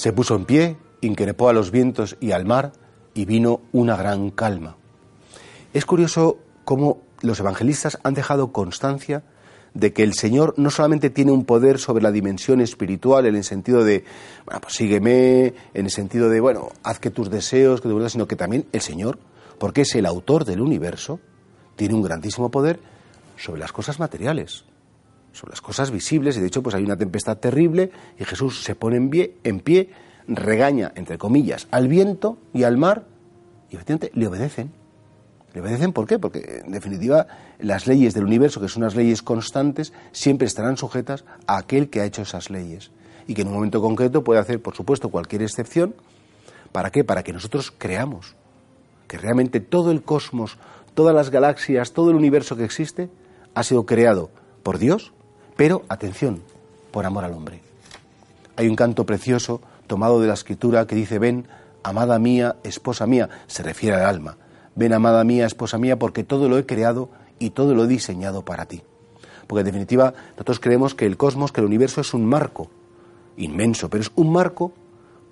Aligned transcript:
Se 0.00 0.14
puso 0.14 0.34
en 0.34 0.46
pie, 0.46 0.76
increpó 1.02 1.50
a 1.50 1.52
los 1.52 1.70
vientos 1.70 2.16
y 2.20 2.30
al 2.32 2.46
mar, 2.46 2.72
y 3.12 3.26
vino 3.26 3.60
una 3.70 3.98
gran 3.98 4.30
calma. 4.30 4.78
Es 5.74 5.84
curioso 5.84 6.38
cómo 6.64 7.02
los 7.20 7.38
evangelistas 7.38 7.98
han 8.02 8.14
dejado 8.14 8.50
constancia 8.50 9.24
de 9.74 9.92
que 9.92 10.02
el 10.02 10.14
Señor 10.14 10.54
no 10.56 10.70
solamente 10.70 11.10
tiene 11.10 11.32
un 11.32 11.44
poder 11.44 11.78
sobre 11.78 12.02
la 12.02 12.12
dimensión 12.12 12.62
espiritual 12.62 13.26
en 13.26 13.36
el 13.36 13.44
sentido 13.44 13.84
de, 13.84 14.04
bueno, 14.46 14.62
pues 14.62 14.72
sígueme, 14.72 15.52
en 15.74 15.84
el 15.84 15.90
sentido 15.90 16.30
de, 16.30 16.40
bueno, 16.40 16.70
haz 16.82 16.98
que 16.98 17.10
tus 17.10 17.28
deseos, 17.28 17.82
que 17.82 17.90
tu 17.90 18.08
sino 18.08 18.26
que 18.26 18.36
también 18.36 18.64
el 18.72 18.80
Señor, 18.80 19.18
porque 19.58 19.82
es 19.82 19.94
el 19.96 20.06
autor 20.06 20.46
del 20.46 20.62
universo, 20.62 21.20
tiene 21.76 21.92
un 21.92 22.00
grandísimo 22.00 22.50
poder 22.50 22.80
sobre 23.36 23.60
las 23.60 23.72
cosas 23.72 24.00
materiales, 24.00 24.64
sobre 25.32 25.52
las 25.52 25.60
cosas 25.60 25.90
visibles, 25.90 26.36
y 26.36 26.40
de 26.40 26.46
hecho 26.46 26.62
pues 26.62 26.74
hay 26.74 26.84
una 26.84 26.96
tempestad 26.96 27.38
terrible 27.38 27.90
y 28.18 28.24
Jesús 28.24 28.62
se 28.62 28.74
pone 28.74 28.96
en 28.96 29.10
pie, 29.10 29.36
en 29.44 29.60
pie 29.60 29.90
regaña, 30.26 30.92
entre 30.94 31.18
comillas, 31.18 31.66
al 31.70 31.88
viento 31.88 32.38
y 32.52 32.62
al 32.62 32.76
mar, 32.76 33.06
y 33.70 33.76
efectivamente 33.76 34.10
le 34.18 34.26
obedecen. 34.26 34.72
¿Le 35.52 35.60
obedecen 35.60 35.92
por 35.92 36.06
qué? 36.06 36.18
Porque, 36.18 36.62
en 36.64 36.70
definitiva, 36.70 37.26
las 37.58 37.88
leyes 37.88 38.14
del 38.14 38.24
universo, 38.24 38.60
que 38.60 38.68
son 38.68 38.84
unas 38.84 38.94
leyes 38.94 39.22
constantes, 39.22 39.92
siempre 40.12 40.46
estarán 40.46 40.76
sujetas 40.76 41.24
a 41.46 41.58
aquel 41.58 41.90
que 41.90 42.00
ha 42.00 42.04
hecho 42.04 42.22
esas 42.22 42.50
leyes. 42.50 42.92
Y 43.26 43.34
que 43.34 43.42
en 43.42 43.48
un 43.48 43.54
momento 43.54 43.82
concreto 43.82 44.22
puede 44.22 44.38
hacer, 44.38 44.62
por 44.62 44.76
supuesto, 44.76 45.08
cualquier 45.08 45.42
excepción. 45.42 45.96
¿Para 46.70 46.90
qué? 46.90 47.02
Para 47.02 47.24
que 47.24 47.32
nosotros 47.32 47.72
creamos 47.76 48.36
que 49.08 49.18
realmente 49.18 49.58
todo 49.58 49.90
el 49.90 50.02
cosmos, 50.02 50.56
todas 50.94 51.14
las 51.14 51.30
galaxias, 51.30 51.92
todo 51.92 52.10
el 52.10 52.16
universo 52.16 52.56
que 52.56 52.64
existe, 52.64 53.10
ha 53.54 53.64
sido 53.64 53.84
creado 53.84 54.30
por 54.62 54.78
Dios, 54.78 55.12
pero, 55.60 55.82
atención, 55.90 56.40
por 56.90 57.04
amor 57.04 57.22
al 57.22 57.34
hombre. 57.34 57.60
Hay 58.56 58.66
un 58.66 58.76
canto 58.76 59.04
precioso 59.04 59.60
tomado 59.86 60.18
de 60.18 60.26
la 60.26 60.32
escritura 60.32 60.86
que 60.86 60.94
dice, 60.94 61.18
ven, 61.18 61.48
amada 61.82 62.18
mía, 62.18 62.56
esposa 62.64 63.06
mía, 63.06 63.28
se 63.46 63.62
refiere 63.62 63.96
al 63.96 64.06
alma 64.06 64.38
Ven, 64.74 64.94
amada 64.94 65.22
mía, 65.22 65.44
esposa 65.44 65.76
mía, 65.76 65.98
porque 65.98 66.24
todo 66.24 66.48
lo 66.48 66.56
he 66.56 66.64
creado 66.64 67.10
y 67.38 67.50
todo 67.50 67.74
lo 67.74 67.84
he 67.84 67.88
diseñado 67.88 68.42
para 68.42 68.64
ti. 68.64 68.80
Porque 69.46 69.60
en 69.60 69.66
definitiva, 69.66 70.14
nosotros 70.30 70.60
creemos 70.60 70.94
que 70.94 71.04
el 71.04 71.18
cosmos, 71.18 71.52
que 71.52 71.60
el 71.60 71.66
universo 71.66 72.00
es 72.00 72.14
un 72.14 72.24
marco 72.24 72.70
inmenso, 73.36 73.90
pero 73.90 74.00
es 74.00 74.12
un 74.14 74.32
marco 74.32 74.72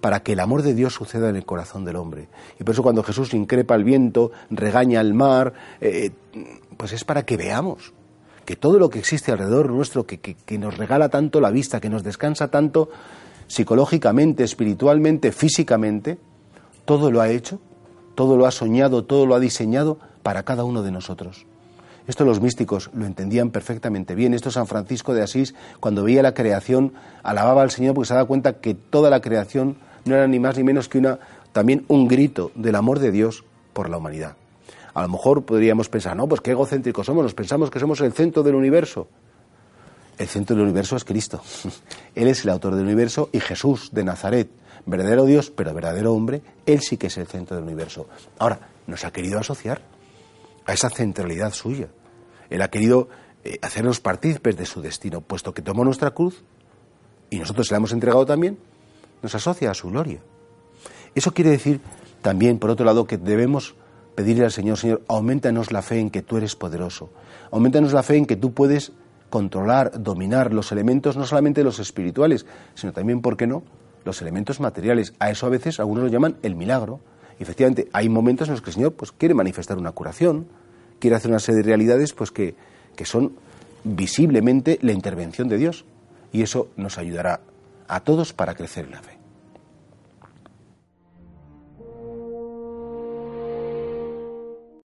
para 0.02 0.22
que 0.22 0.32
el 0.32 0.40
amor 0.40 0.60
de 0.60 0.74
Dios 0.74 0.92
suceda 0.92 1.30
en 1.30 1.36
el 1.36 1.46
corazón 1.46 1.86
del 1.86 1.96
hombre. 1.96 2.28
Y 2.60 2.64
por 2.64 2.74
eso 2.74 2.82
cuando 2.82 3.02
Jesús 3.02 3.32
increpa 3.32 3.72
al 3.72 3.84
viento, 3.84 4.30
regaña 4.50 5.00
al 5.00 5.14
mar, 5.14 5.54
eh, 5.80 6.10
pues 6.76 6.92
es 6.92 7.04
para 7.04 7.24
que 7.24 7.38
veamos 7.38 7.94
que 8.48 8.56
todo 8.56 8.78
lo 8.78 8.88
que 8.88 8.98
existe 8.98 9.30
alrededor 9.30 9.68
nuestro, 9.70 10.06
que, 10.06 10.18
que 10.18 10.58
nos 10.58 10.78
regala 10.78 11.10
tanto 11.10 11.38
la 11.38 11.50
vista, 11.50 11.80
que 11.80 11.90
nos 11.90 12.02
descansa 12.02 12.48
tanto 12.48 12.88
psicológicamente, 13.46 14.42
espiritualmente, 14.42 15.32
físicamente, 15.32 16.16
todo 16.86 17.10
lo 17.10 17.20
ha 17.20 17.28
hecho 17.28 17.60
todo 18.18 18.36
lo 18.36 18.46
ha 18.46 18.50
soñado, 18.50 19.04
todo 19.04 19.26
lo 19.26 19.36
ha 19.36 19.38
diseñado 19.38 19.96
para 20.24 20.42
cada 20.42 20.64
uno 20.64 20.82
de 20.82 20.90
nosotros. 20.90 21.46
Esto 22.08 22.24
los 22.24 22.40
místicos 22.40 22.90
lo 22.92 23.06
entendían 23.06 23.50
perfectamente 23.50 24.16
bien. 24.16 24.34
Esto 24.34 24.50
San 24.50 24.66
Francisco 24.66 25.14
de 25.14 25.22
Asís, 25.22 25.54
cuando 25.78 26.02
veía 26.02 26.20
la 26.20 26.34
creación, 26.34 26.94
alababa 27.22 27.62
al 27.62 27.70
Señor 27.70 27.94
porque 27.94 28.08
se 28.08 28.14
daba 28.14 28.26
cuenta 28.26 28.54
que 28.54 28.74
toda 28.74 29.08
la 29.08 29.20
creación 29.20 29.76
no 30.04 30.16
era 30.16 30.26
ni 30.26 30.40
más 30.40 30.56
ni 30.56 30.64
menos 30.64 30.88
que 30.88 30.98
una, 30.98 31.20
también 31.52 31.84
un 31.86 32.08
grito 32.08 32.50
del 32.56 32.74
amor 32.74 32.98
de 32.98 33.12
Dios 33.12 33.44
por 33.72 33.88
la 33.88 33.98
humanidad. 33.98 34.34
A 34.98 35.02
lo 35.02 35.08
mejor 35.08 35.44
podríamos 35.44 35.88
pensar, 35.88 36.16
no, 36.16 36.26
pues 36.26 36.40
qué 36.40 36.50
egocéntricos 36.50 37.06
somos, 37.06 37.22
nos 37.22 37.32
pensamos 37.32 37.70
que 37.70 37.78
somos 37.78 38.00
el 38.00 38.12
centro 38.12 38.42
del 38.42 38.56
universo. 38.56 39.06
El 40.18 40.26
centro 40.26 40.56
del 40.56 40.64
universo 40.64 40.96
es 40.96 41.04
Cristo. 41.04 41.40
Él 42.16 42.26
es 42.26 42.42
el 42.42 42.50
autor 42.50 42.74
del 42.74 42.84
universo 42.84 43.30
y 43.32 43.38
Jesús 43.38 43.90
de 43.92 44.02
Nazaret 44.02 44.50
verdadero 44.86 45.24
Dios, 45.24 45.52
pero 45.52 45.72
verdadero 45.72 46.12
hombre, 46.12 46.42
Él 46.66 46.80
sí 46.80 46.96
que 46.96 47.06
es 47.06 47.16
el 47.16 47.28
centro 47.28 47.54
del 47.54 47.64
universo. 47.64 48.08
Ahora, 48.40 48.58
nos 48.88 49.04
ha 49.04 49.12
querido 49.12 49.38
asociar 49.38 49.82
a 50.66 50.72
esa 50.72 50.90
centralidad 50.90 51.52
suya. 51.52 51.86
Él 52.50 52.60
ha 52.60 52.68
querido 52.68 53.08
eh, 53.44 53.56
hacernos 53.62 54.00
partícipes 54.00 54.56
de 54.56 54.66
su 54.66 54.82
destino, 54.82 55.20
puesto 55.20 55.54
que 55.54 55.62
tomó 55.62 55.84
nuestra 55.84 56.10
cruz 56.10 56.42
y 57.30 57.38
nosotros 57.38 57.70
la 57.70 57.76
hemos 57.76 57.92
entregado 57.92 58.26
también, 58.26 58.58
nos 59.22 59.32
asocia 59.32 59.70
a 59.70 59.74
su 59.74 59.90
gloria. 59.90 60.18
Eso 61.14 61.32
quiere 61.32 61.50
decir 61.50 61.80
también, 62.20 62.58
por 62.58 62.70
otro 62.70 62.84
lado, 62.84 63.06
que 63.06 63.16
debemos 63.16 63.76
pedirle 64.18 64.44
al 64.44 64.50
Señor, 64.50 64.76
Señor, 64.76 65.02
aumentanos 65.06 65.70
la 65.70 65.80
fe 65.80 66.00
en 66.00 66.10
que 66.10 66.22
tú 66.22 66.38
eres 66.38 66.56
poderoso, 66.56 67.08
aumentanos 67.52 67.92
la 67.92 68.02
fe 68.02 68.16
en 68.16 68.26
que 68.26 68.34
tú 68.34 68.52
puedes 68.52 68.90
controlar, 69.30 70.02
dominar 70.02 70.52
los 70.52 70.72
elementos, 70.72 71.16
no 71.16 71.24
solamente 71.24 71.62
los 71.62 71.78
espirituales, 71.78 72.44
sino 72.74 72.92
también, 72.92 73.20
¿por 73.20 73.36
qué 73.36 73.46
no?, 73.46 73.62
los 74.04 74.20
elementos 74.20 74.58
materiales. 74.58 75.14
A 75.20 75.30
eso 75.30 75.46
a 75.46 75.50
veces 75.50 75.78
algunos 75.78 76.02
lo 76.02 76.10
llaman 76.10 76.36
el 76.42 76.56
milagro. 76.56 76.98
Y 77.38 77.44
efectivamente, 77.44 77.88
hay 77.92 78.08
momentos 78.08 78.48
en 78.48 78.54
los 78.54 78.60
que 78.60 78.70
el 78.70 78.74
Señor 78.74 78.94
pues, 78.94 79.12
quiere 79.12 79.34
manifestar 79.34 79.78
una 79.78 79.92
curación, 79.92 80.48
quiere 80.98 81.14
hacer 81.14 81.30
una 81.30 81.38
serie 81.38 81.58
de 81.58 81.68
realidades 81.68 82.12
pues, 82.12 82.32
que, 82.32 82.56
que 82.96 83.04
son 83.04 83.34
visiblemente 83.84 84.80
la 84.82 84.90
intervención 84.90 85.46
de 85.46 85.58
Dios. 85.58 85.84
Y 86.32 86.42
eso 86.42 86.70
nos 86.76 86.98
ayudará 86.98 87.38
a 87.86 88.00
todos 88.00 88.32
para 88.32 88.56
crecer 88.56 88.86
en 88.86 88.90
la 88.90 89.00
fe. 89.00 89.17